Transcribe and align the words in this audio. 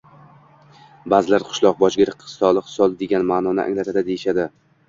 Ba’zilar 1.15 1.45
qishloq 1.51 1.77
Boj 1.83 1.97
gir- 2.03 2.13
«Soliq 2.31 2.73
sol» 2.79 2.99
degan 3.05 3.29
ma’noni 3.33 3.67
anglatadi, 3.67 4.05
deyishadi. 4.11 4.49